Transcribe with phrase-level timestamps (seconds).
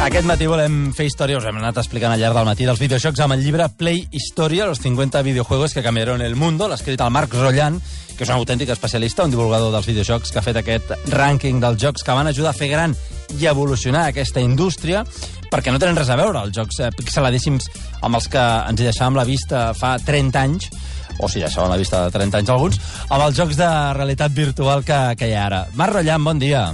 [0.00, 3.20] Aquest matí volem fer història, us hem anat explicant al llarg del matí, dels videojocs
[3.20, 7.12] amb el llibre Play Historia, los 50 videojuegos que cambiaron el mundo, l'ha escrit el
[7.12, 7.76] Marc Rollan,
[8.16, 11.76] que és un autèntic especialista, un divulgador dels videojocs, que ha fet aquest rànquing dels
[11.84, 12.96] jocs que van ajudar a fer gran
[13.36, 15.04] i evolucionar aquesta indústria,
[15.52, 17.68] perquè no tenen res a veure els jocs eh, pixeladíssims
[18.00, 20.70] amb els que ens hi deixàvem la vista fa 30 anys,
[21.20, 22.80] o si deixaven la vista de 30 anys alguns,
[23.10, 23.68] amb els jocs de
[24.00, 25.66] realitat virtual que, que hi ha ara.
[25.76, 26.70] Marc Rollan, bon dia.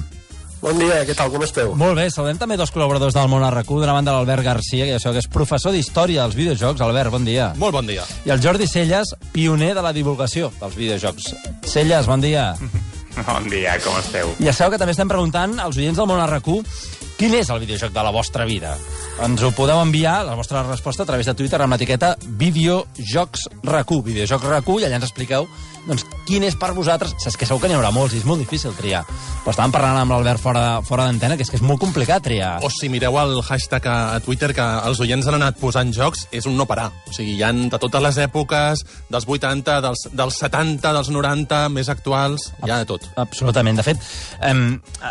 [0.63, 1.75] Bon dia, què tal, com esteu?
[1.79, 5.01] Molt bé, saludem també dos col·laboradors del món RQ, d'una banda l'Albert Garcia, que ja
[5.03, 6.81] sabeu que és professor d'història dels videojocs.
[6.81, 7.51] Albert, bon dia.
[7.61, 8.07] Molt bon dia.
[8.25, 11.33] I el Jordi Celles, pioner de la divulgació dels videojocs.
[11.69, 12.55] Celles, bon dia.
[13.17, 14.29] Bon dia, com esteu?
[14.45, 16.59] Ja sabeu que també estem preguntant als oients del món RQ
[17.17, 18.75] quin és el videojoc de la vostra vida.
[19.25, 24.77] Ens ho podeu enviar, la vostra resposta, a través de Twitter amb l'etiqueta videojocsRQ, videojocsRQ,
[24.81, 25.49] i allà ens expliqueu
[25.87, 27.15] doncs, quin és per vosaltres...
[27.23, 29.05] Saps que segur que n'hi haurà molts i és molt difícil triar.
[29.45, 32.57] Però estàvem parlant amb l'Albert fora, fora d'antena, que és que és molt complicat triar.
[32.67, 36.27] O si mireu el hashtag a, a Twitter que els oients han anat posant jocs,
[36.35, 36.89] és un no parar.
[37.07, 38.83] O sigui, hi han de totes les èpoques,
[39.15, 43.07] dels 80, dels, dels 70, dels 90, més actuals, hi ha de tot.
[43.23, 43.79] Absolutament.
[43.79, 44.03] De fet,
[44.43, 44.57] eh,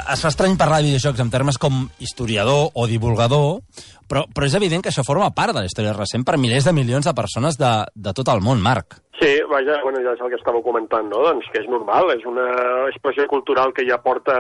[0.04, 3.62] es fa estrany parlar de videojocs en termes com historiador o divulgador,
[4.10, 6.74] però, però és evident que això forma part de la història recent per milers de
[6.78, 9.00] milions de persones de, de tot el món, Marc.
[9.20, 11.24] Sí, vaja, bueno, ja és el que estàveu comentant, no?
[11.24, 12.50] Doncs que és normal, és una
[12.92, 14.36] expressió cultural que ja porta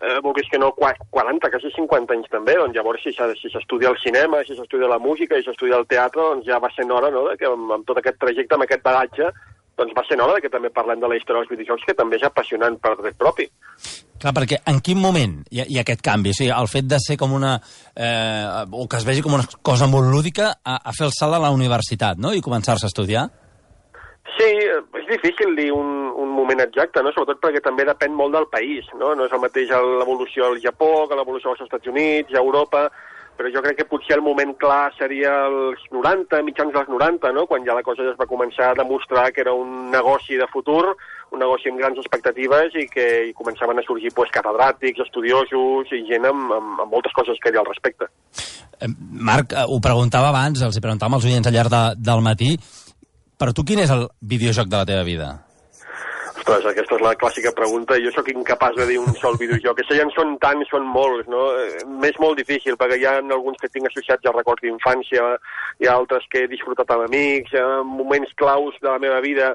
[0.00, 4.42] eh, vulguis que no, 40, quasi 50 anys també, doncs llavors si s'estudia el cinema,
[4.46, 7.48] si s'estudia la música, si s'estudia el teatre, doncs ja va ser hora, no?, que
[7.50, 9.30] amb, amb tot aquest trajecte, amb aquest bagatge,
[9.78, 12.18] doncs va ser hora de que també parlem de la història dels videojocs, que també
[12.18, 13.48] és apassionant per dret propi.
[14.18, 16.34] Clar, perquè en quin moment hi ha, hi ha aquest canvi?
[16.34, 17.56] O sigui, el fet de ser com una...
[17.94, 21.38] Eh, o que es vegi com una cosa molt lúdica a, a fer el salt
[21.38, 23.28] a la universitat, no?, i començar-se a estudiar?
[24.38, 24.48] Sí,
[25.00, 27.10] és difícil dir un, un moment exacte, no?
[27.14, 28.86] sobretot perquè també depèn molt del país.
[28.98, 32.84] No, no és el mateix l'evolució al Japó que l'evolució als Estats Units, a Europa,
[33.38, 37.46] però jo crec que potser el moment clar seria els 90, mitjans dels 90, no?
[37.46, 40.48] quan ja la cosa ja es va començar a demostrar que era un negoci de
[40.50, 40.96] futur,
[41.30, 46.02] un negoci amb grans expectatives i que hi començaven a sorgir pues, catedràtics, estudiosos i
[46.10, 48.10] gent amb, amb, amb moltes coses que dir al respecte.
[48.82, 48.90] Eh,
[49.30, 52.56] Marc, eh, ho preguntava abans, els preguntàvem als oients al llarg de, del matí,
[53.38, 55.36] per tu quin és el videojoc de la teva vida?
[56.48, 57.96] Ostres, aquesta és la clàssica pregunta.
[58.00, 59.82] Jo sóc incapaç de dir un sol videojoc.
[59.82, 61.42] Que ja en són tants, són molts, no?
[62.00, 65.26] M'és molt difícil, perquè hi ha alguns que tinc associats a records d'infància,
[65.76, 69.20] hi ha altres que he disfrutat amb amics, hi ha moments claus de la meva
[69.20, 69.50] vida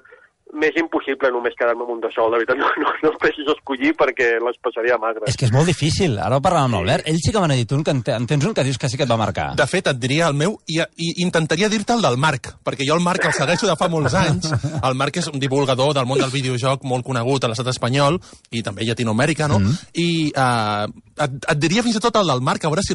[0.53, 3.93] m'és impossible només quedar-me amb un de sol, de veritat, no, no, no preciso escollir
[3.99, 5.25] perquè les passaria magre.
[5.29, 7.57] És que és molt difícil, ara ho parlàvem amb l'Albert, ell sí que me n'ha
[7.59, 9.51] dit un, que en, en tens un que dius que sí que et va marcar.
[9.59, 12.97] De fet, et diria el meu, i, i intentaria dir-te el del Marc, perquè jo
[12.97, 14.51] el Marc el segueixo de fa molts anys,
[14.87, 18.19] el Marc és un divulgador del món del videojoc molt conegut a l'estat espanyol,
[18.51, 19.59] i també a Llatinoamèrica, no?
[19.63, 19.79] Mm.
[20.03, 20.85] I uh,
[21.17, 22.93] et, et diria fins i tot el del Marc, a veure si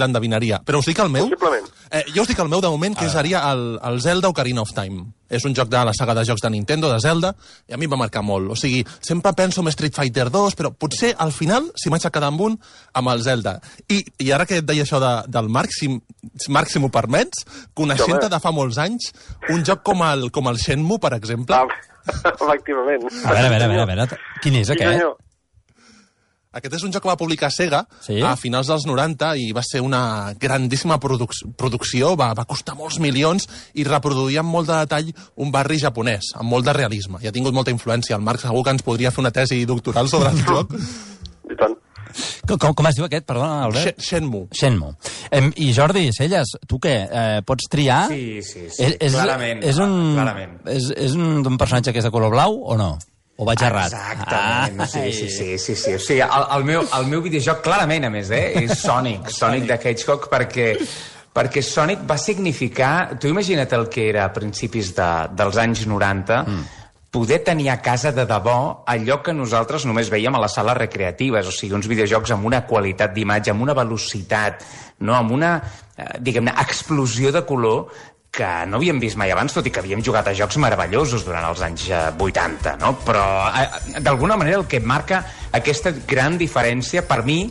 [0.00, 0.60] l'endevinaria.
[0.66, 1.30] Però us dic el meu...
[1.30, 1.70] Possiblement.
[1.90, 4.74] Eh, jo us dic el meu de moment, que seria el, el Zelda Ocarina of
[4.76, 5.08] Time.
[5.30, 7.32] És un joc de la saga de jocs de Nintendo, de Zelda,
[7.70, 8.50] i a mi em va marcar molt.
[8.50, 12.12] O sigui, sempre penso en Street Fighter 2, però potser al final, si m'haig de
[12.12, 12.58] quedar amb un,
[12.98, 13.56] amb el Zelda.
[13.88, 15.88] I, i ara que et deia això de, del Marc, si,
[16.48, 17.46] Marc, si m'ho permets,
[17.78, 19.12] coneixent-te de fa molts anys,
[19.54, 21.56] un joc com el, com el Shenmue, per exemple...
[21.56, 21.66] Ah,
[22.34, 23.08] efectivament.
[23.24, 24.22] A veure, a veure, a veure, a veure.
[24.42, 24.96] quin és aquest?
[24.98, 25.18] senyor.
[26.50, 28.16] Aquest és un joc que va publicar Sega Sí?
[28.26, 32.98] a finals dels 90 i va ser una grandíssima produc producció, va, va costar molts
[32.98, 33.46] milions
[33.78, 37.20] i reproduïa amb molt de detall un barri japonès, amb molt de realisme.
[37.22, 38.16] I ha tingut molta influència.
[38.16, 40.74] El Marc segur que ens podria fer una tesi doctoral sobre el joc.
[41.50, 41.76] I tant.
[42.50, 44.00] Com, com, es diu aquest, perdona, Albert?
[44.00, 44.48] Sh Shenmue.
[44.50, 44.96] Shenmue.
[45.30, 46.96] Em, I Jordi Celles, tu què?
[47.06, 48.08] Eh, pots triar?
[48.10, 50.58] Sí, sí, sí, És, és, clarament, És un, clarament.
[50.66, 52.96] És, és un, un personatge que és de color blau o no?
[53.40, 53.94] O vaig errat?
[53.94, 55.94] Exactament, Ah, sí, sí, sí, sí, sí.
[55.96, 59.64] O sigui, el, el, meu, el meu videojoc, clarament, a més, eh, és Sonic, Sonic
[59.70, 60.74] de Hedgehog, perquè
[61.32, 63.16] perquè Sonic va significar...
[63.22, 65.08] Tu imagina't el que era a principis de,
[65.38, 66.84] dels anys 90, mm.
[67.14, 71.48] poder tenir a casa de debò allò que nosaltres només veiem a les sales recreatives,
[71.48, 74.66] o sigui, uns videojocs amb una qualitat d'imatge, amb una velocitat,
[75.06, 75.16] no?
[75.16, 75.54] amb una,
[75.96, 77.86] eh, diguem-ne, explosió de color
[78.30, 81.46] que no havíem vist mai abans, tot i que havíem jugat a jocs meravellosos durant
[81.48, 82.94] els anys eh, 80, no?
[83.06, 85.24] Però, eh, d'alguna manera, el que marca
[85.56, 87.42] aquesta gran diferència, per mi,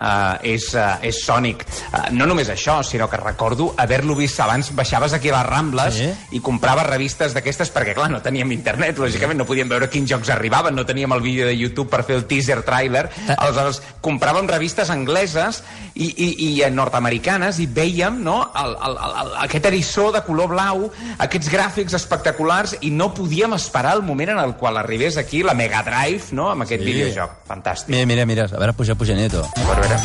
[0.00, 1.64] uh, és, uh, és Sonic.
[1.92, 5.94] Uh, no només això, sinó que recordo haver-lo vist abans, baixaves aquí a les Rambles
[5.96, 6.10] Sí.
[6.36, 10.30] i compraves revistes d'aquestes perquè, clar, no teníem internet, lògicament no podíem veure quins jocs
[10.30, 14.90] arribaven, no teníem el vídeo de YouTube per fer el teaser trailer, aleshores compràvem revistes
[14.90, 15.62] angleses
[15.94, 20.48] i, i, i nord-americanes i veiem no, el, el, el, el, aquest erissó de color
[20.52, 20.86] blau,
[21.22, 25.54] aquests gràfics espectaculars i no podíem esperar el moment en el qual arribés aquí la
[25.54, 26.92] Mega Drive no, amb aquest Sí.
[26.92, 27.30] videojoc.
[27.48, 27.88] Fantàstic.
[27.94, 29.42] Mira, mira, mira, a veure, puja, puja, Nieto.
[29.56, 30.00] A veure.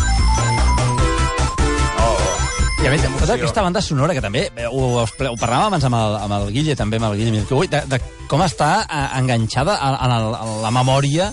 [1.98, 2.83] Oh, oh.
[2.83, 5.06] I a més, tota aquesta banda sonora, que també ho, ho
[5.39, 8.01] parlàvem abans amb el, amb el Guille, també amb el Guille Milkowit, de, de
[8.31, 11.31] com està eh, enganxada a, a, la, a la memòria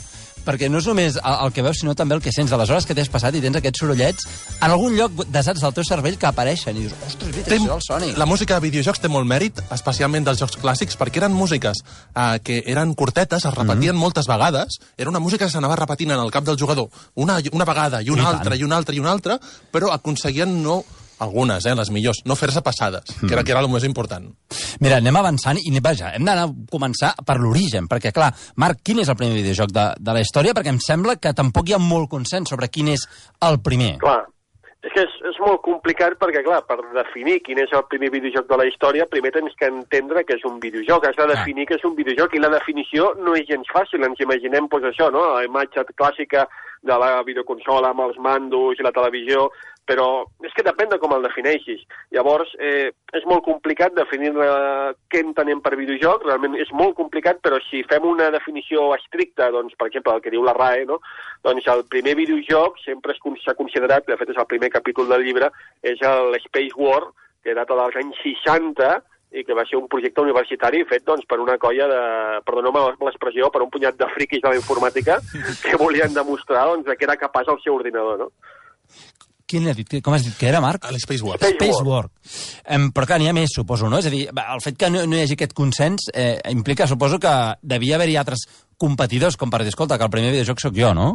[0.49, 2.73] perquè no és només el, el que veus, sinó també el que sents de les
[2.73, 6.17] hores que t'has passat i tens aquests sorollets en algun lloc desats del teu cervell
[6.21, 8.17] que apareixen i dius, ostres, mira, això és el Sonic.
[8.21, 12.39] La música de videojocs té molt mèrit, especialment dels jocs clàssics, perquè eren músiques eh,
[12.45, 14.09] que eren curtetes, es repetien mm -hmm.
[14.09, 17.65] moltes vegades, era una música que s'anava repetint en el cap del jugador una, una
[17.65, 18.61] vegada i una I altra tant.
[18.61, 19.39] i una altra i una altra,
[19.73, 20.85] però aconseguien no
[21.25, 24.29] algunes, eh, les millors, no fer-se passades, que era, que era el més important.
[24.81, 29.03] Mira, anem avançant i vaja, hem d'anar a començar per l'origen, perquè clar, Marc, quin
[29.03, 30.55] és el primer videojoc de, de la història?
[30.57, 33.07] Perquè em sembla que tampoc hi ha molt consens sobre quin és
[33.47, 33.97] el primer.
[34.03, 34.23] Clar,
[34.87, 38.47] és que és, és molt complicat perquè, clar, per definir quin és el primer videojoc
[38.51, 41.79] de la història, primer tens que entendre que és un videojoc, has de definir que
[41.81, 45.25] és un videojoc, i la definició no és gens fàcil, ens imaginem pues, això, no?
[45.35, 46.47] la imatge clàssica
[46.87, 49.49] de la videoconsola amb els mandos i la televisió,
[49.89, 50.09] però
[50.45, 51.81] és que depèn de com el defineixis.
[52.15, 57.61] Llavors, eh, és molt complicat definir què entenem per videojoc, realment és molt complicat, però
[57.71, 61.01] si fem una definició estricta, doncs, per exemple, el que diu la RAE, no?
[61.47, 65.51] doncs el primer videojoc sempre s'ha considerat, de fet és el primer capítol del llibre,
[65.83, 67.07] és el Space War,
[67.43, 68.99] que data dels anys 60,
[69.33, 72.03] i que va ser un projecte universitari fet doncs, per una colla de,
[72.49, 75.19] perdoneu-me l'expressió, per un punyat de friquis de la informàtica
[75.65, 78.25] que volien demostrar doncs, de què era capaç el seu ordinador.
[78.25, 78.57] No?
[79.49, 79.95] Quin ha dit?
[80.05, 80.85] Com has dit que era, Marc?
[80.85, 81.39] A l'Space War.
[81.41, 82.05] Space Space War.
[82.69, 84.03] Em, però clar, n'hi ha més, suposo, no?
[84.03, 87.17] És a dir, el fet que no, no hi hagi aquest consens eh, implica, suposo,
[87.23, 88.45] que devia haver-hi altres
[88.77, 91.09] competidors, com per dir, escolta, que el primer videojoc sóc jo, no?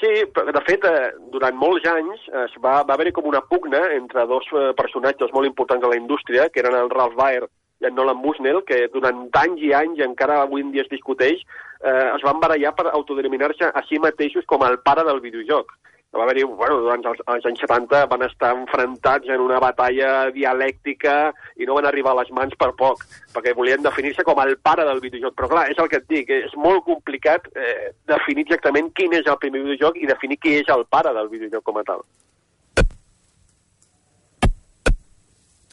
[0.00, 4.24] Sí, de fet, eh, durant molts anys es va, va haver-hi com una pugna entre
[4.26, 7.94] dos eh, personatges molt importants de la indústria, que eren el Ralph Baer i en
[7.94, 11.44] Nolan Bushnell, que durant anys i anys, i encara avui en dia es discuteix,
[11.84, 15.70] eh, es van barallar per autodenominar-se a si mateixos com el pare del videojoc.
[16.12, 21.14] Va haver-hi, bueno, durant els, els anys 70 van estar enfrontats en una batalla dialèctica
[21.56, 24.84] i no van arribar a les mans per poc, perquè volien definir-se com el pare
[24.84, 25.32] del videojoc.
[25.38, 29.24] Però clar, és el que et dic, és molt complicat eh, definir exactament quin és
[29.24, 32.04] el primer videojoc i definir qui és el pare del videojoc com a tal.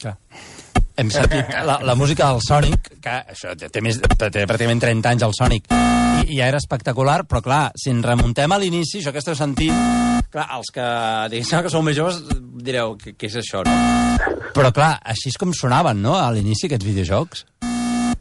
[0.00, 0.16] Clar.
[1.00, 5.22] Hem sentit la, la música del Sonic, que això té, més, té pràcticament 30 anys
[5.24, 9.14] el Sonic, i, i ja era espectacular, però clar, si ens remuntem a l'inici, això
[9.14, 9.78] que esteu sentint,
[10.28, 10.84] clar, els que
[11.32, 12.20] diguéssim que sou més joves
[12.60, 13.78] direu, què, què és això, no?
[14.52, 17.46] Però clar, així és com sonaven, no?, a l'inici aquests videojocs.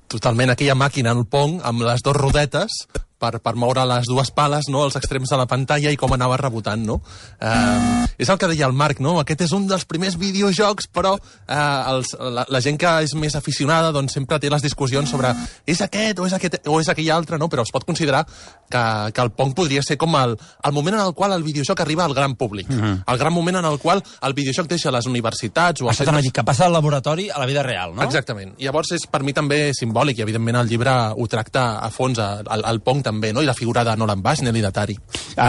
[0.10, 2.80] Totalment, aquella màquina, el Pong, amb les dues rodetes,
[3.20, 6.38] per, per moure les dues pales, no?, als extrems de la pantalla i com anava
[6.40, 7.00] rebotant, no?
[7.40, 9.18] Eh, és el que deia el Marc, no?
[9.22, 11.60] Aquest és un dels primers videojocs, però eh,
[11.94, 15.34] els, la, la gent que és més aficionada doncs sempre té les discussions sobre
[15.70, 17.50] és aquest o és, aquest, o és aquell altre, no?
[17.52, 18.84] Però es pot considerar que,
[19.14, 22.06] que el Pong podria ser com el, el moment en el qual el videojoc arriba
[22.06, 22.70] al gran públic.
[22.70, 23.04] Mm -hmm.
[23.08, 26.32] El gran moment en el qual el videojoc deixa les universitats o Això a dir,
[26.32, 28.04] que passa al laboratori a la vida real, no?
[28.04, 28.56] Exactament.
[28.60, 32.64] Llavors és per mi també simbòlic i evidentment el llibre ho tracta a fons, el,
[32.66, 33.42] el Pong també, no?
[33.44, 34.96] i la figura de Nolan Bushnell i d'Atari.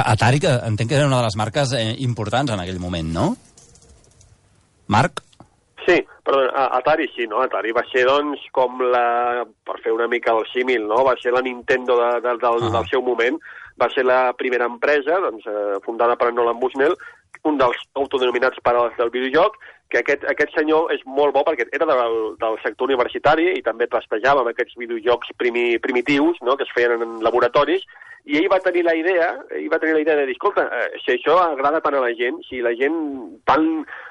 [0.00, 3.28] Atari, que entenc que era una de les marques eh, importants en aquell moment, no?
[4.90, 5.22] Marc?
[5.86, 5.96] Sí,
[6.26, 7.40] però a- Atari sí, no?
[7.42, 9.44] Atari va ser, doncs, com la...
[9.64, 11.02] per fer una mica el símil, no?
[11.06, 12.70] Va ser la Nintendo de, de, del, Ah.
[12.76, 13.38] del seu moment,
[13.81, 16.96] va ser la primera empresa, doncs, eh, fundada per Nolan Bushnell,
[17.48, 19.56] un dels autodenominats pares del videojoc,
[19.91, 23.89] que aquest, aquest senyor és molt bo perquè era del, del sector universitari i també
[23.91, 26.56] trastejava amb aquests videojocs primi, primitius no?
[26.56, 27.85] que es feien en laboratoris
[28.24, 31.00] i ell va tenir la idea, ell va tenir la idea de dir, escolta, eh,
[31.05, 32.96] si això agrada tant a la gent, si la gent
[33.48, 33.67] tan,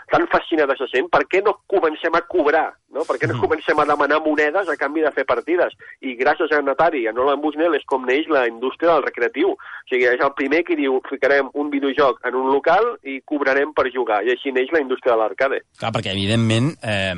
[0.10, 3.06] tan fascinada se sent, per què no comencem a cobrar, no?
[3.06, 5.76] Per què no comencem a demanar monedes a canvi de fer partides?
[6.02, 9.54] I gràcies a Natari a Nolan Bushnell és com neix la indústria del recreatiu.
[9.54, 13.74] O sigui, és el primer que diu, ficarem un videojoc en un local i cobrarem
[13.78, 14.24] per jugar.
[14.26, 15.62] I així neix la indústria de l'arcade.
[15.80, 17.14] Clar, perquè evidentment eh,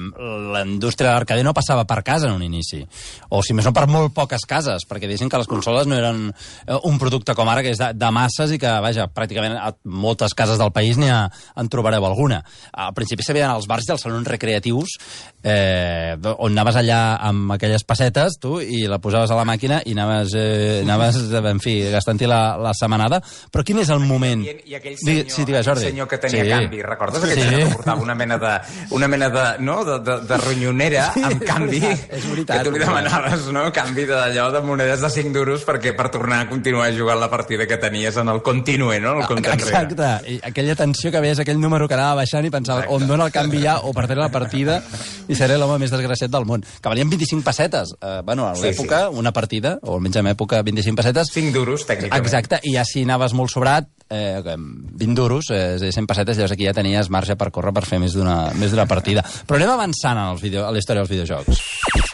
[0.52, 2.84] la indústria de l'arcade no passava per casa en un inici.
[3.32, 6.28] O si més no per molt poques cases, perquè diguéssim que les consoles no eren
[6.32, 9.72] eh, un producte com ara que és de, de masses i que, vaja, pràcticament a
[9.86, 12.42] moltes cases del país n'hi en trobareu alguna.
[12.74, 14.98] Al principi s'havien als bars i als salons recreatius
[15.44, 19.94] eh, on anaves allà amb aquelles pessetes, tu, i la posaves a la màquina i
[19.96, 23.22] anaves, eh, anaves en fi, gastant-hi la, la setmanada.
[23.52, 24.44] Però quin és el moment...
[24.46, 25.88] I, i aquell Digui- senyor, sí, digues, Jordi.
[25.90, 26.50] senyor que tenia Sí.
[26.50, 27.24] canvi, recordes?
[27.24, 27.48] Aquell Sí.
[27.48, 28.54] senyor que portava una mena de,
[28.98, 29.84] una mena de, no?
[29.86, 32.58] de, de, de ronyonera amb canvi veritat, és veritat.
[32.58, 33.66] que tu li demanaves, no?
[33.76, 37.30] Canvi d'allò de monedes de 5 duros perquè per tornar a continuar continuar jugant la
[37.30, 39.20] partida que tenies en el continue, no?
[39.20, 39.70] El compte enrere.
[39.72, 42.96] Exacte, I aquella tensió que veies aquell número que anava baixant i pensava Exacte.
[43.04, 44.80] on dona el canvi ja o perdré la partida
[45.28, 46.64] i seré l'home més desgraciat del món.
[46.64, 47.94] Que valien 25 pessetes.
[48.00, 49.18] Uh, bueno, a Sí, l'època, sí.
[49.20, 52.24] una partida, o almenys en època 25 pessetes, 5 duros, tècnicament.
[52.26, 56.08] Exacte, i ja si anaves molt sobrat, eh, 20 duros, eh, és a dir, 100
[56.08, 59.24] pessetes, llavors aquí ja tenies marge per córrer per fer més d'una més d'una partida.
[59.48, 62.11] Però anem avançant en els video, a la història dels videojocs.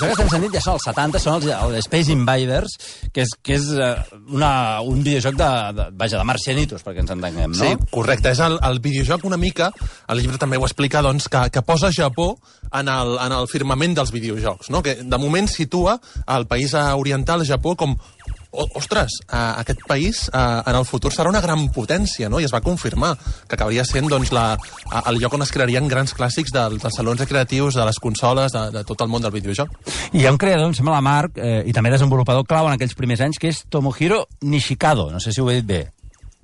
[0.00, 2.76] Això que estem sentint ja són els 70, són els, els Space Invaders,
[3.12, 3.90] que és, que és eh,
[4.32, 7.60] una, un videojoc de, de, vaja, de marcianitos, perquè ens entenguem, no?
[7.60, 8.32] Sí, correcte.
[8.32, 9.68] És el, el videojoc una mica,
[10.08, 12.30] el llibre també ho explica, doncs, que, que posa Japó
[12.72, 14.80] en el, en el firmament dels videojocs, no?
[14.80, 15.98] que de moment situa
[16.32, 17.98] el país oriental, Japó, com
[18.50, 22.40] ostres, eh, aquest país eh, en el futur serà una gran potència, no?
[22.40, 23.14] i es va confirmar
[23.46, 24.56] que acabaria sent doncs, la,
[25.06, 28.66] el lloc on es crearien grans clàssics dels, dels salons recreatius, de les consoles, de,
[28.74, 29.72] de tot el món del videojoc.
[30.12, 32.76] I hi ha un creador, em sembla la Marc, eh, i també desenvolupador clau en
[32.76, 35.10] aquells primers anys, que és Tomohiro Nishikado.
[35.10, 35.82] No sé si ho he dit bé.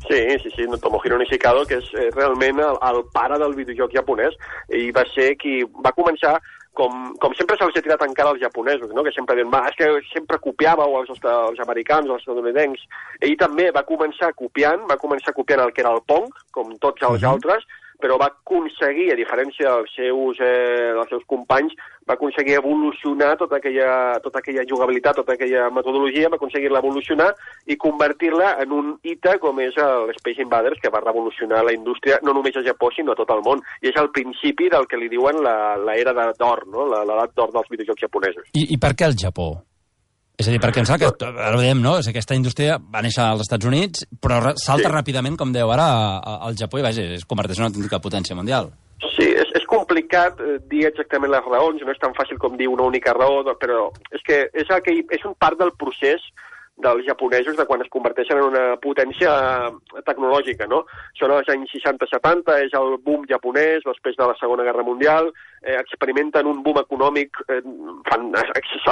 [0.07, 4.37] Sí, sí, sí, Tomohiro Nishikado, que és eh, realment el, el pare del videojoc japonès,
[4.71, 6.37] i va ser qui va començar
[6.77, 9.05] com, com sempre se'ls ha tirat encara als japonesos, no?
[9.07, 12.85] que sempre diuen, va, és que sempre copiàveu els, els americans, els estadounidencs.
[13.25, 17.03] Ell també va començar copiant, va començar copiant el que era el Pong, com tots
[17.09, 17.33] els Mhm.
[17.33, 17.65] altres,
[18.01, 21.75] però va aconseguir, a diferència dels seus, eh, dels seus companys,
[22.07, 27.33] va aconseguir evolucionar tota aquella, tota aquella jugabilitat, tota aquella metodologia, va aconseguir-la evolucionar
[27.67, 32.21] i convertir-la en un hita com és el Space Invaders, que va revolucionar la indústria
[32.23, 33.63] no només a Japó, sinó a tot el món.
[33.83, 36.87] I és el principi del que li diuen l'era d'or, no?
[36.95, 38.47] L'edat d'or dels videojocs japonesos.
[38.55, 39.57] I, I per què el Japó?
[40.37, 41.95] És a dir, perquè em sembla que, ara ho dèiem, no?
[41.99, 44.93] És que aquesta indústria va néixer als Estats Units, però salta Sí.
[44.93, 45.87] ràpidament, com deu ara,
[46.21, 48.69] al Japó i, vaja, es converteix en una autèntica potència mundial.
[49.17, 52.69] Sí, és, és complicat eh, dir exactament les raons, no és tan fàcil com dir
[52.69, 56.21] una única raó, no, però és que és, el que, és un part del procés
[56.77, 59.33] dels japonesos de quan es converteixen en una potència
[60.05, 60.83] tecnològica, no?
[61.17, 65.79] Són els anys 60-70, és el boom japonès després de la Segona Guerra Mundial, eh,
[65.81, 67.63] experimenten un boom econòmic eh,
[68.11, 68.29] fan,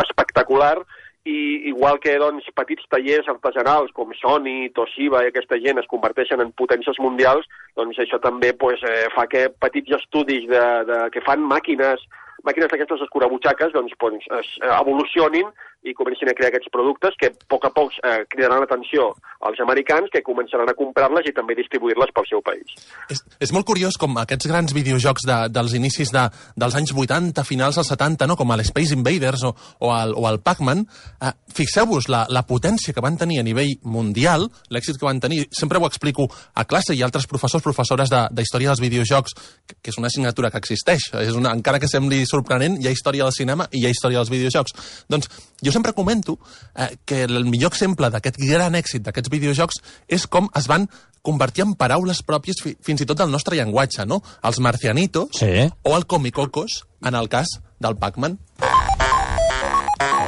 [0.05, 0.79] espectacular,
[1.25, 6.43] i igual que doncs, petits tallers artesanals com Sony, Toshiba i aquesta gent es converteixen
[6.45, 7.49] en potències mundials,
[7.81, 12.05] doncs això també pues, eh, fa que petits estudis de, de, que fan màquines
[12.45, 15.49] màquines d'aquestes escurabutxaques doncs, doncs, es eh, evolucionin
[15.85, 19.11] i comencin a crear aquests productes que a poc a poc eh, cridaran l'atenció
[19.45, 22.73] als americans que començaran a comprar-les i també distribuir-les pel seu país.
[23.13, 26.25] És, és molt curiós com aquests grans videojocs de, dels inicis de,
[26.57, 28.39] dels anys 80, finals dels 70, no?
[28.41, 29.53] com el Space Invaders o,
[29.85, 30.87] o el, o el Pac-Man,
[31.21, 35.43] eh, fixeu-vos la, la potència que van tenir a nivell mundial, l'èxit que van tenir,
[35.53, 39.37] sempre ho explico a classe i altres professors, professores de, de història dels videojocs,
[39.69, 42.97] que, que és una assignatura que existeix, és una, encara que sembli sorprenent, hi ha
[42.97, 44.79] història del cinema i hi ha història dels videojocs.
[45.13, 45.29] Doncs
[45.61, 46.39] jo sempre comento
[46.75, 50.87] eh, que el millor exemple d'aquest gran èxit d'aquests videojocs és com es van
[51.25, 54.21] convertir en paraules pròpies fi, fins i tot del nostre llenguatge, no?
[54.45, 55.51] Els marcianitos Sí.
[55.83, 58.39] o el comicocos, en el cas del Pac-Man.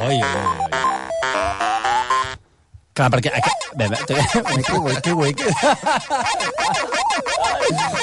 [0.07, 0.83] Oi, oi, oi.
[2.97, 3.29] Clar, perquè...
[3.77, 5.35] Bé, que guai, que guai.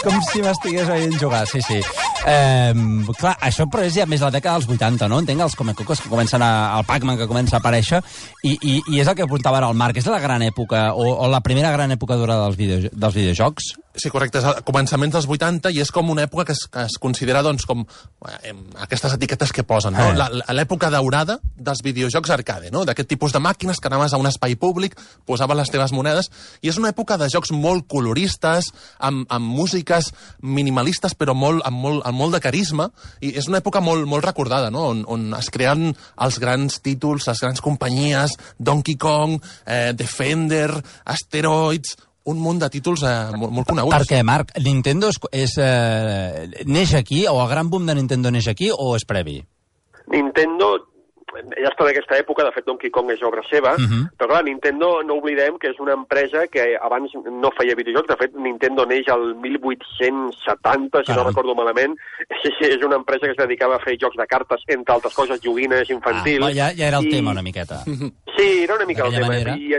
[0.04, 1.80] Com si m'estigués veient jugar, sí, sí.
[2.24, 2.74] Eh,
[3.20, 5.20] clar, això però és ja més la dècada dels 80, no?
[5.20, 6.52] Entenc els Comecocos que comencen a...
[6.78, 8.00] el Pac-Man que comença a aparèixer
[8.44, 10.00] i, i, i és el que apuntava ara el Marc.
[10.00, 13.74] És la gran època, o, o la primera gran època durada dels, video, dels videojocs?
[13.94, 16.82] Sí, correcte, és a començaments dels 80 i és com una època que es, que
[16.88, 20.08] es considera doncs, com eh, aquestes etiquetes que posen, no?
[20.16, 20.54] Eh.
[20.56, 22.88] L'època daurada dels videojocs arcade, no?
[22.90, 24.98] D'aquest tipus de màquines que anaves a un espai públic,
[25.30, 26.32] posaves les teves monedes,
[26.66, 30.10] i és una època de jocs molt coloristes, amb, amb músiques
[30.42, 32.90] minimalistes, però molt, amb, molt, amb molt de carisma,
[33.22, 34.88] i és una època molt, molt recordada, no?
[34.94, 40.70] On, on es creen els grans títols, les grans companyies, Donkey Kong, eh, Defender,
[41.04, 41.98] Asteroids,
[42.30, 43.98] un munt de títols eh, molt, molt coneguts.
[43.98, 44.56] Per què, Marc?
[44.64, 48.94] Nintendo és, és, eh, neix aquí, o el gran boom de Nintendo neix aquí, o
[48.96, 49.42] és previ?
[50.14, 50.76] Nintendo
[51.62, 54.10] ja està d'aquesta època, de fet Donkey Kong és obra seva, Mhm.
[54.18, 58.18] però clar, Nintendo no oblidem que és una empresa que abans no feia videojocs, de
[58.18, 61.28] fet Nintendo neix al 1870, si no Caram.
[61.28, 61.98] recordo malament,
[62.44, 65.14] sí, sí, és una empresa que es dedicava a fer jocs de cartes, entre altres
[65.14, 66.46] coses, joguines, infantils...
[66.46, 67.84] Ah, ja, ja era el i- tema una miqueta.
[68.38, 69.28] Sí, era una mica el tema.
[69.28, 69.56] manera.
[69.58, 69.74] I,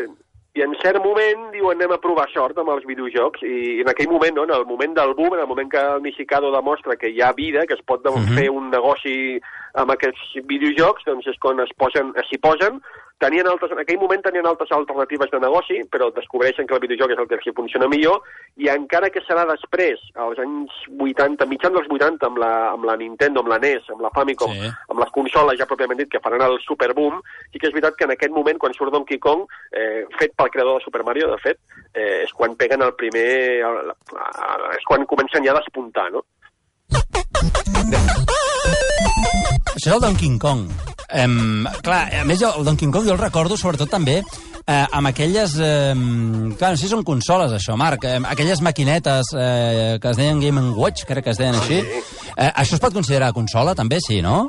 [0.55, 4.07] I en cert moment diuen anem a provar sort amb els videojocs i en aquell
[4.13, 7.11] moment, no, en el moment del boom, en el moment que el Nishikado demostra que
[7.11, 8.37] hi ha vida, que es pot uh Mhm.
[8.39, 9.41] fer un negoci
[9.75, 12.81] amb aquests videojocs, doncs és quan es posen, s'hi posen,
[13.25, 17.15] tenien altres, en aquell moment tenien altres alternatives de negoci, però descobreixen que el videojoc
[17.15, 18.21] és el que els funciona millor,
[18.61, 22.99] i encara que serà després, als anys 80, mitjans dels 80, amb la, amb la
[23.01, 24.71] Nintendo, amb la NES, amb la Famicom, Sí.
[24.93, 28.05] amb les consoles ja pròpiament dit, que faran el superboom, sí que és veritat que
[28.05, 31.41] en aquest moment, quan surt Donkey Kong, eh, fet pel creador de Super Mario, de
[31.43, 31.59] fet,
[31.95, 33.27] eh, és quan peguen el primer...
[33.65, 36.25] El, el, és quan comencen ja a despuntar, no?
[39.75, 40.67] Això és el Donkey Kong.
[41.15, 45.57] Um, clar, a més, el Donkey Kong jo el recordo sobretot també eh, amb aquelles...
[45.59, 45.95] Eh,
[46.59, 48.07] clar, no sé si són consoles, això, Marc.
[48.09, 51.81] Eh, aquelles maquinetes eh, que es deien Game Watch, crec que es deien així.
[51.83, 54.47] Eh, això es pot considerar consola, també, sí, no?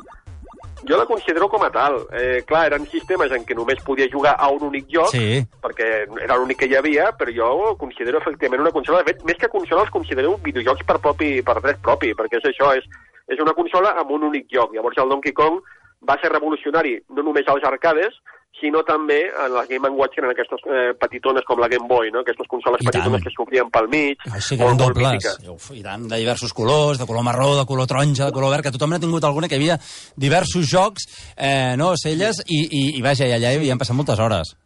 [0.86, 1.96] Jo la considero com a tal.
[2.14, 5.40] Eh, clar, eren sistemes en què només podia jugar a un únic joc, Sí.
[5.62, 5.88] perquè
[6.22, 9.02] era l'únic que hi havia, però jo considero efectivament una consola.
[9.02, 12.46] De fet, més que consola, els considero videojocs per, propi, per dret propi, perquè és
[12.52, 12.86] això, és,
[13.28, 14.74] és una consola amb un únic joc.
[14.74, 15.60] Llavors el Donkey Kong
[16.08, 18.14] va ser revolucionari no només als arcades,
[18.60, 22.08] sinó també en les Game Watch, que eren aquestes eh, petitones com la Game Boy,
[22.12, 22.22] no?
[22.24, 22.94] aquestes consoles I tant.
[22.94, 25.26] petitones que s'obrien pel mig, Ai, sí, que eren dobles.
[25.52, 28.64] Uf, I tant, de diversos colors, de color marró, de color taronja, de color verd,
[28.64, 29.80] que tothom n'ha tingut alguna, que hi havia
[30.16, 31.04] diversos jocs,
[31.36, 34.56] eh, no, celles, i, i, i vaja, i allà hi havien passat moltes hores.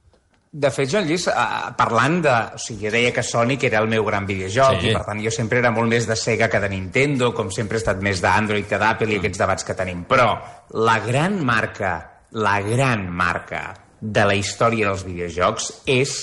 [0.53, 1.35] De fet, Joan Lluís, eh,
[1.79, 2.33] parlant de...
[2.57, 4.89] O sigui, jo deia que Sonic era el meu gran videojoc Sí.
[4.91, 7.79] i, per tant, jo sempre era molt més de Sega que de Nintendo, com sempre
[7.79, 10.03] he estat més d'Android que d'Apple i aquests debats que tenim.
[10.11, 10.33] Però
[10.75, 11.93] la gran marca,
[12.33, 13.63] la gran marca
[14.01, 16.17] de la història dels videojocs és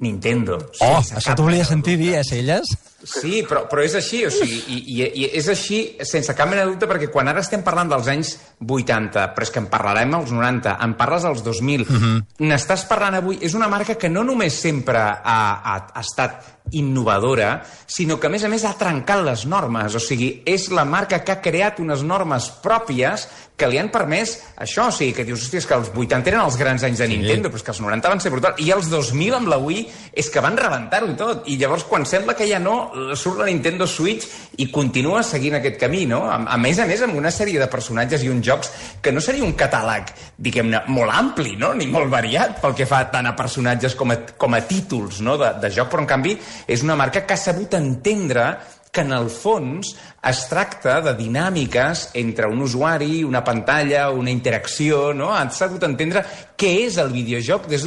[0.00, 0.56] Nintendo.
[0.80, 2.72] Oh, Sense això t'ho volia sentir dir, eh, celles?
[3.04, 6.64] Sí, però, però és així, o sigui, i, i, i és així sense cap mena
[6.64, 8.34] de dubte, perquè quan ara estem parlant dels anys
[8.64, 11.84] 80, però és que en parlarem als 90, en parles als 2000,
[12.40, 17.62] n'estàs parlant avui, és una marca que no només sempre ha, ha, ha estat innovadora,
[17.86, 19.94] sinó que, a més a més, ha trencat les normes.
[19.94, 24.34] O sigui, és la marca que ha creat unes normes pròpies que li han permès
[24.58, 24.88] això.
[24.88, 27.50] O sigui, que dius, hòstia, és que els 80 eren els grans anys de Nintendo,
[27.50, 28.58] però és que els 90 van ser brutal.
[28.58, 29.84] I els 2000 amb la Wii
[30.22, 31.44] és que van rebentar-ho tot.
[31.50, 32.76] I llavors, quan sembla que ja no,
[33.14, 34.26] surt la Nintendo Switch
[34.58, 36.24] i continua seguint aquest camí, no?
[36.26, 38.72] A, a més a més, amb una sèrie de personatges i uns jocs
[39.04, 41.74] que no seria un catàleg, diguem-ne, molt ampli, no?
[41.78, 45.38] Ni molt variat pel que fa tant a personatges com a, com a títols no?
[45.38, 46.34] de, de joc, però en canvi
[46.66, 48.46] és una marca que ha sabut entendre
[48.94, 49.90] que en el fons
[50.30, 55.32] es tracta de dinàmiques entre un usuari, una pantalla, una interacció, no?
[55.34, 56.22] Han sabut entendre
[56.56, 57.84] què és el videojoc des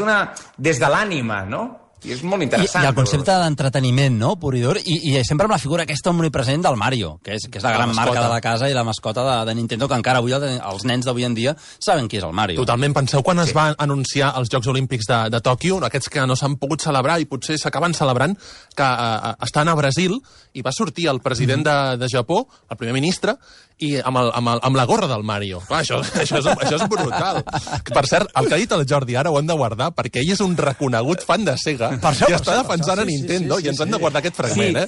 [0.57, 1.86] des de l'ànima, no?
[2.05, 2.83] I és molt I, interessant.
[2.85, 6.11] I el concepte d'entreteniment, no?, pur i dur, i, i sempre amb la figura aquesta
[6.13, 8.05] omnipresent del Mario, que és, que és la La gran mascota.
[8.11, 10.85] marca de la casa i la mascota de, de Nintendo, que encara avui el, els
[10.85, 12.61] nens d'avui en dia saben qui és el Mario.
[12.61, 12.93] Totalment.
[12.93, 16.59] Penseu quan es van anunciar els Jocs Olímpics de, de Tòquio, aquests que no s'han
[16.61, 18.37] pogut celebrar i potser s'acaben celebrant,
[18.77, 20.19] que eh, estan a Brasil
[20.53, 23.35] i va sortir el president de, de Japó, el primer ministre,
[23.77, 25.59] i amb, el, amb, el, amb la gorra del Mario.
[25.67, 27.43] Clar, això, això, és, això és brutal.
[27.85, 30.31] Per cert, el que ha dit el Jordi ara ho hem de guardar perquè ell
[30.33, 33.05] és un reconegut fan de Sega Per això, i per està això, defensant per això,
[33.05, 33.89] a sí, Nintendo sí, sí, i ens sí.
[33.91, 34.87] de guardar aquest fragment, eh?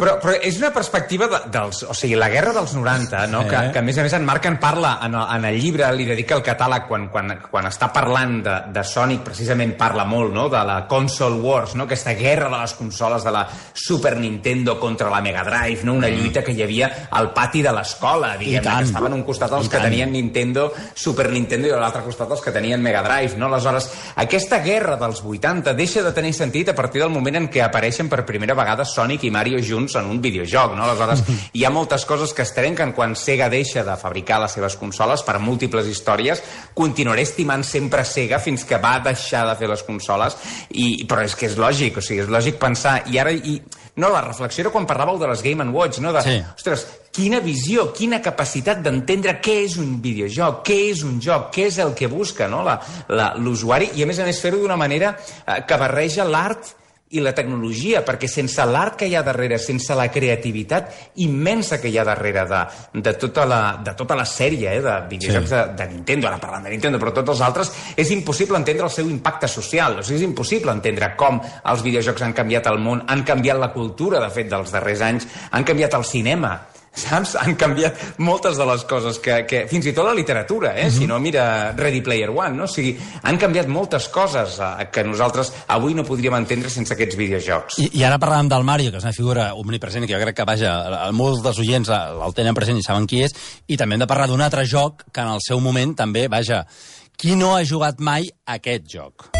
[0.00, 1.82] Però, però és una perspectiva de, dels...
[1.90, 3.42] O sigui, la guerra dels 90, no?
[3.44, 3.50] Eh.
[3.50, 5.88] Que, que a més a més en Marc en parla en el, en el llibre,
[5.96, 10.32] li dedica el catàleg quan, quan, quan està parlant de, de Sonic, precisament parla molt,
[10.34, 14.78] no?, de la console wars, no?, aquesta guerra de les consoles de la Super Nintendo
[14.80, 18.64] contra la Mega Drive, no?, una lluita que hi havia al pati de l'escola, diguem-ne,
[18.66, 18.84] tant.
[18.84, 19.88] que estaven un costat els I que tant.
[19.90, 23.50] tenien Nintendo, Super Nintendo i a l'altre costat els que tenien Mega Drive, no?
[23.50, 23.90] Aleshores,
[24.22, 28.08] aquesta guerra dels 80 deixa de tenir sentit a partir del moment en què apareixen
[28.08, 30.84] per primera vegada Sonic i Mario junts en un videojoc, no?
[30.84, 31.22] Aleshores,
[31.56, 35.22] hi ha moltes coses que es trenquen quan Sega deixa de fabricar les seves consoles
[35.26, 36.42] per múltiples històries.
[36.74, 40.36] Continuaré estimant sempre Sega fins que va deixar de fer les consoles,
[40.70, 43.32] i, però és que és lògic, o sigui, és lògic pensar, i ara...
[43.32, 43.60] I,
[44.00, 46.12] no, la reflexió era quan parlàveu de les Game Watch, no?
[46.14, 46.38] De, Sí.
[46.56, 51.66] ostres, quina visió, quina capacitat d'entendre què és un videojoc, què és un joc, què
[51.70, 52.62] és el que busca no?
[52.62, 56.76] la- la- l'usuari, i a més a més fer-ho d'una manera eh, que barreja l'art
[57.10, 61.90] i la tecnologia, perquè sense l'art que hi ha darrere, sense la creativitat immensa que
[61.90, 62.60] hi ha darrere de,
[63.02, 65.56] de, tota, la, de tota la sèrie eh, de videojocs sí.
[65.56, 68.94] de, de Nintendo, ara parlant de Nintendo, però tots els altres, és impossible entendre el
[68.94, 73.02] seu impacte social, o sigui, és impossible entendre com els videojocs han canviat el món,
[73.10, 76.60] han canviat la cultura, de fet, dels darrers anys, han canviat el cinema,
[76.94, 77.36] saps?
[77.40, 79.40] Han canviat moltes de les coses que...
[79.48, 80.88] que fins i tot la literatura, eh?
[80.92, 82.66] Si no, mira Ready Player One, no?
[82.66, 87.18] O sigui, han canviat moltes coses eh, que nosaltres avui no podríem entendre sense aquests
[87.20, 87.80] videojocs.
[87.82, 90.48] I, I ara parlàvem del Mario, que és una figura omnipresent, que jo crec que,
[90.48, 90.74] vaja,
[91.16, 93.36] molts dels oients eh, el tenen present i saben qui és,
[93.70, 96.64] i també hem de parlar d'un altre joc que en el seu moment també, vaja,
[97.20, 99.30] qui no ha jugat mai a aquest joc?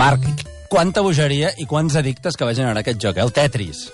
[0.00, 0.24] Marc,
[0.70, 3.24] quanta bogeria i quants addictes que va generar aquest joc, eh?
[3.26, 3.88] el Tetris.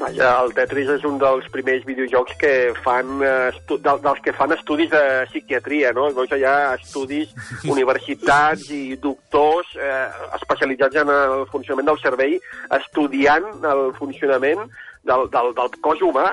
[0.00, 2.52] Va, Vaja, el Tetris és un dels primers videojocs que
[2.84, 6.06] fan, eh, estu del, dels que fan estudis de psiquiatria, no?
[6.16, 7.34] Veus allà estudis,
[7.74, 10.06] universitats i doctors eh,
[10.38, 12.38] especialitzats en el funcionament del cervell,
[12.78, 14.70] estudiant el funcionament
[15.02, 16.26] del, del, del cos humà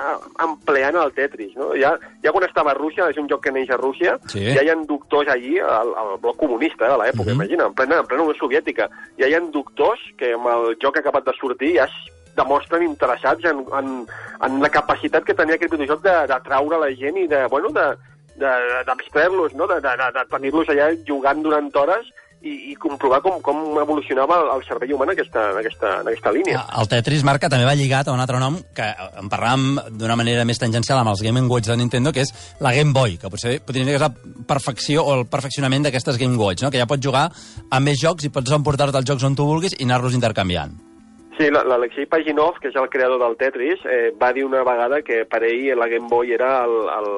[0.43, 1.69] empleant el Tetris, no?
[1.79, 4.43] Ja, ja quan estava a Rússia, és un joc que neix a Rússia, Sí.
[4.55, 7.35] ja hi ha doctors allí, al, al bloc comunista de l'època, Mhm.
[7.39, 10.93] imagina, en plena, en plena Unió Soviètica, ja hi ha doctors que amb el joc
[10.93, 11.95] que ha acabat de sortir ja es
[12.35, 14.05] demostren interessats en, en,
[14.45, 17.87] en la capacitat que tenia aquest videojoc de- d'atraure la gent i de, bueno, de,
[18.35, 19.65] de- d'abstrair-los, no?
[19.65, 22.05] de, de, de, de tenir-los allà jugant durant hores
[22.41, 26.07] i, i comprovar com, com evolucionava el, el cervell humà en aquesta, en aquesta, en
[26.11, 26.63] aquesta línia.
[26.79, 28.85] El Tetris, Marc, que també va lligat a un altre nom que
[29.21, 32.73] en parlàvem d'una manera més tangencial amb els Game Watch de Nintendo, que és la
[32.77, 36.37] Game Boy, que potser podria dir que és la perfecció o el perfeccionament d'aquestes Game
[36.37, 36.71] Watch, no?
[36.71, 37.27] que ja pots jugar
[37.71, 40.75] a més jocs i pots emportar-te els jocs on tu vulguis i anar-los intercanviant.
[41.37, 45.03] Sí, la- l'Alexei Paginov, que és el creador del Tetris, eh, va dir una vegada
[45.05, 47.09] que per ell la Game Boy era el, el,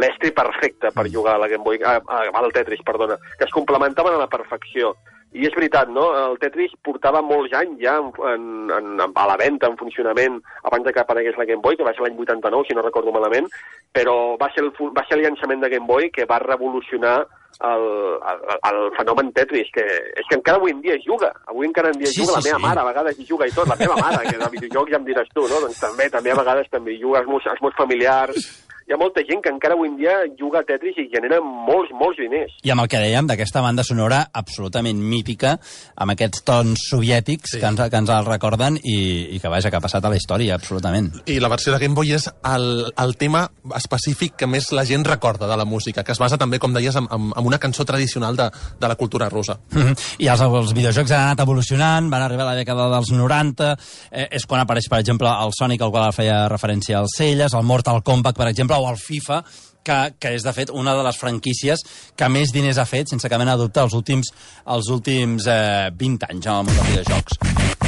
[0.00, 3.54] l'estri perfecte per jugar a la Game Boy, a, a, al Tetris, perdona, que es
[3.54, 4.94] complementaven a la perfecció.
[5.34, 6.04] I és veritat, no?
[6.14, 10.84] El Tetris portava molts anys ja en, en, en, a la venda, en funcionament, abans
[10.86, 13.48] de que aparegués la Game Boy, que va ser l'any 89, si no recordo malament,
[13.94, 17.24] però va ser, el, va ser el llançament de Game Boy que va revolucionar
[17.62, 17.84] el,
[18.30, 21.32] el, el fenomen Tetris, que és que encara avui en dia es juga.
[21.50, 22.66] Avui encara en dia Sí, juga, sí, la meva sí.
[22.66, 25.08] mare a vegades hi juga i tot, la meva mare, que de videojocs ja em
[25.08, 25.60] diràs tu, no?
[25.66, 28.46] Doncs també, també a vegades també hi juga els meus, els meus familiars.
[28.84, 31.88] Hi ha molta gent que encara avui en dia juga a Tetris i genera molts,
[31.96, 32.52] molts diners.
[32.68, 35.54] I amb el que dèiem d'aquesta banda sonora absolutament mítica,
[35.96, 37.60] amb aquests tons soviètics sí.
[37.62, 38.96] que, ens, que ens el recorden i,
[39.32, 41.08] i que, vaja, que ha passat a la història, absolutament.
[41.24, 43.46] I la versió de Game Boy és el, el tema
[43.78, 47.00] específic que més la gent recorda de la música, que es basa també, com deies,
[47.00, 49.56] en, en, en una cançó tradicional de, de la cultura russa.
[49.72, 49.96] Mhm.
[50.20, 53.72] I els, els videojocs han anat evolucionant, van arribar a la dècada dels 90,
[54.12, 57.64] eh, és quan apareix, per exemple, el Sonic, al qual feia referència al Celles, el
[57.64, 59.42] Mortal Kombat, per exemple, o el FIFA,
[59.84, 61.84] que, que és, de fet, una de les franquícies
[62.16, 64.32] que més diners ha fet, sense cap mena de dubte, els últims,
[64.74, 67.40] els últims eh, 20 anys en el món dels videojocs.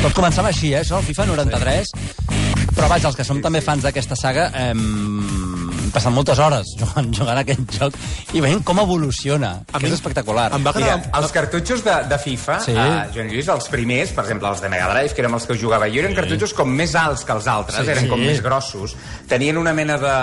[0.02, 1.94] Tot començava així, eh, això, el FIFA 93,
[2.76, 4.74] però vaja, els que som també fans d'aquesta saga, eh,
[5.96, 7.96] passant moltes hores jugant, jugant a aquest joc
[8.36, 10.50] i veient com evoluciona, A que mi és espectacular.
[10.56, 11.22] Em va Mira, agradar...
[11.22, 12.72] els cartutxos de, de FIFA, Sí.
[12.72, 12.78] sí.
[12.78, 15.56] uh, Joan Lluís, els primers, per exemple, els de Mega Drive, que eren els que
[15.58, 18.10] jugava jo, eren cartutxos com més alts que els altres, Sí, eren sí.
[18.12, 18.96] com més grossos.
[19.28, 20.14] Tenien una mena de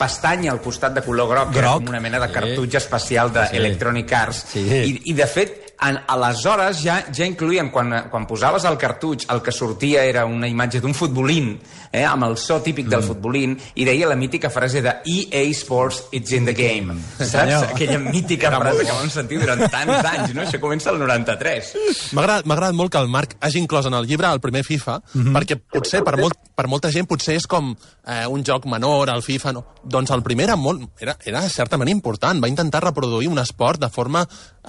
[0.00, 1.82] pestanya al costat de color groc, que era Groc.
[1.84, 2.32] com una mena de Sí.
[2.34, 3.56] cartutx especial de Sí.
[3.56, 4.44] Electronic Arts.
[4.52, 4.60] Sí.
[4.60, 9.40] I, I, de fet, en, aleshores ja, ja incluïen, quan, quan posaves el cartutx, el
[9.42, 11.54] que sortia era una imatge d'un futbolín,
[11.92, 12.90] eh, amb el so típic Mm.
[12.90, 16.94] del futbolín, i deia la mítica frase de EA Sports, it's in the game.
[17.18, 17.30] Saps?
[17.30, 17.64] senyor.
[17.74, 20.42] Aquella mítica frase que vam sentir durant tants anys, no?
[20.42, 21.72] Això comença al 93.
[22.12, 25.00] M'ha agradat, agradat molt que el Marc hagi inclòs en el llibre el primer FIFA,
[25.34, 27.72] perquè potser per, molt, per molta gent potser és com
[28.06, 29.64] eh, un joc menor, el FIFA, no.
[29.84, 33.88] Doncs el primer era, molt, era, era certament important, va intentar reproduir un esport de
[33.88, 34.26] forma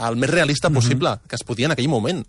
[0.07, 2.23] el més realista possible que es podia en aquell moment.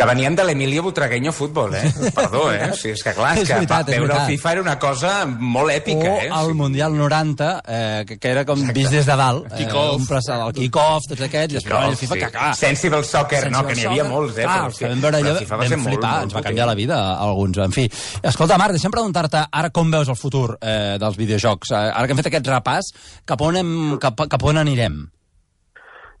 [0.00, 1.82] Que venien de l'Emilio Butragueño Futbol, eh?
[2.16, 2.70] Perdó, eh?
[2.72, 4.22] O sigui, és que clar, és, És que veritat, veure veritat.
[4.22, 6.30] el FIFA era una cosa molt èpica, o eh?
[6.38, 9.50] el Mundial 90, eh, que, que era com vist des de dalt.
[9.58, 9.66] Eh,
[9.98, 12.54] un pres- el kick-off, tots aquests, i després el FIFA, que clar...
[12.56, 14.48] Sensible Soccer, no, que n'hi havia Sensible molts, eh?
[14.48, 16.38] Clar, però que vam veure allò, però FIFA va vam ser molt, flipar, molt ens
[16.38, 17.60] va canviar la vida a alguns.
[17.68, 17.88] En fi,
[18.22, 21.74] escolta, Marc, deixa'm preguntar-te ara com veus el futur eh, dels videojocs.
[21.76, 22.94] Eh, ara que hem fet aquest repàs,
[23.28, 25.02] cap on, hem, cap, cap on anirem?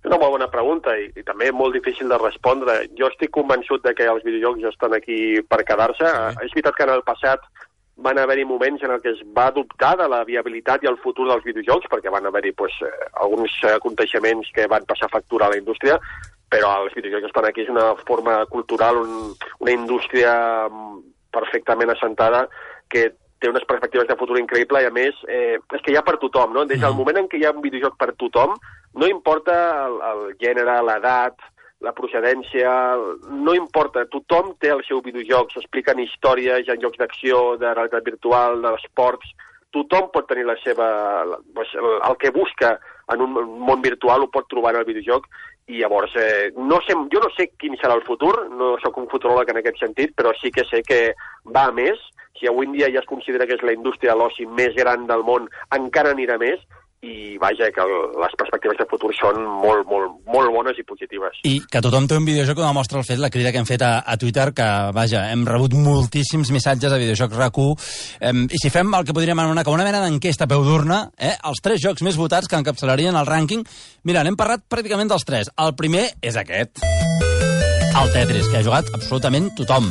[0.00, 2.78] És una molt bona pregunta i, i també molt difícil de respondre.
[2.96, 6.08] Jo estic convençut de que els videojocs estan aquí per quedar-se.
[6.08, 6.46] Sí.
[6.46, 7.44] És veritat que en el passat
[8.00, 11.28] van haver-hi moments en el que es va dubtar de la viabilitat i el futur
[11.28, 15.52] dels videojocs, perquè van haver-hi pues, eh, alguns eh, aconteixements que van passar factura a
[15.52, 15.98] la indústria,
[16.50, 20.32] però els videojocs estan aquí, és una forma cultural, un, una indústria
[20.66, 21.02] mm,
[21.36, 22.46] perfectament assentada
[22.88, 26.04] que té unes perspectives de futur increïble i a més eh, és que hi ha
[26.06, 26.66] per tothom, no?
[26.68, 28.54] Des del moment en què hi ha un videojoc per tothom,
[29.00, 31.40] no importa el, el gènere, l'edat,
[31.80, 32.70] la procedència,
[33.32, 38.04] no importa, tothom té el seu videojoc, s'expliquen històries, hi ha jocs d'acció, de realitat
[38.04, 39.32] virtual, d'esports,
[39.72, 40.88] tothom pot tenir la seva...
[41.24, 42.74] el que busca
[43.14, 43.32] en un
[43.64, 45.26] món virtual ho pot trobar en el videojoc
[45.70, 49.08] i llavors, eh, no sé, jo no sé quin serà el futur, no sóc un
[49.10, 51.00] futuròleg en aquest sentit, però sí que sé que
[51.54, 52.00] va a més,
[52.40, 55.06] si avui en dia ja es considera que és la indústria de l'oci més gran
[55.06, 56.64] del món, encara anirà més,
[57.00, 57.84] i vaja, que
[58.20, 61.38] les perspectives de futur són molt, molt, molt bones i positives.
[61.48, 63.84] I que tothom té un videojoc que demostra el fet, la crida que hem fet
[63.86, 67.88] a, a Twitter, que, vaja, hem rebut moltíssims missatges a Videojocs RAC1,
[68.20, 71.32] eh, i si fem el que podríem anomenar com una mena d'enquesta peu d'urna, eh,
[71.48, 73.64] els tres jocs més votats que encapçalarien el rànquing,
[74.04, 75.54] mira, n'hem parlat pràcticament dels tres.
[75.56, 76.84] El primer és aquest.
[78.00, 79.90] El Tetris, que ha jugat absolutament tothom.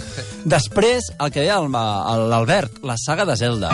[0.49, 3.69] Després, el que deia l'Albert, la saga de Zelda.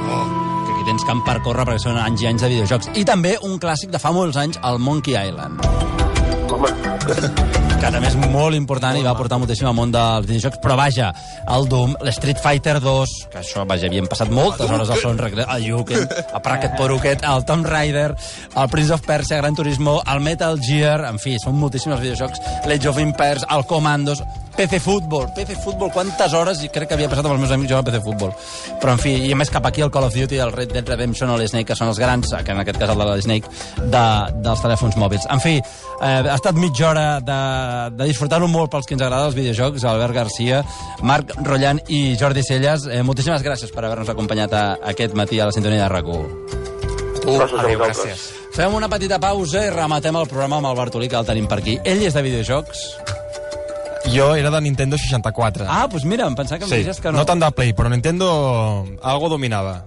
[0.00, 2.92] Que aquí tens camp per córrer perquè són anys i anys de videojocs.
[2.96, 5.60] I també un clàssic de fa molts anys, el Monkey Island
[6.50, 10.76] Home, que també és molt important i va portar moltíssim al món dels videojocs, però
[10.76, 11.08] vaja,
[11.54, 15.46] el Doom, l'Street Fighter 2, que això, vaja, havien passat moltes hores al son recre...
[15.56, 20.20] el Yuken, el Pracket Poruket, el Tomb Raider, el Prince of Persia, Gran Turismo, el
[20.20, 24.20] Metal Gear, en fi, són moltíssims els videojocs, l'Age of Empires, el Commandos,
[24.56, 27.70] PC Football, PC Football, quantes hores, i crec que havia passat amb els meus amics
[27.70, 28.32] jugant a PC Football.
[28.82, 30.88] Però, en fi, i a més cap aquí el Call of Duty, el Red Dead
[30.88, 33.52] Redemption o l'Snake, que són els grans, que en aquest cas el de la Snake,
[33.80, 34.04] de,
[34.44, 35.28] dels telèfons mòbils.
[35.32, 37.38] En fi, eh, ha estat mitja hora de,
[37.96, 40.64] de disfrutar-ho molt pels que ens agraden els videojocs, Albert Garcia,
[41.06, 42.88] Marc Rollan i Jordi Celles.
[42.90, 46.60] Eh, moltíssimes gràcies per haver-nos acompanyat a, aquest matí a la sintonia de RAC1.
[47.30, 48.28] gràcies a Adéu, gràcies.
[48.56, 51.60] Fem una petita pausa i rematem el programa amb el Bartolí, que el tenim per
[51.62, 51.78] aquí.
[51.86, 52.86] Ell és de videojocs.
[54.08, 55.66] Jo era de Nintendo 64.
[55.68, 57.20] Ah, doncs mira, em pensava que em sí, diries que no.
[57.20, 58.30] no tant de Play, però Nintendo
[59.02, 59.84] algo dominava.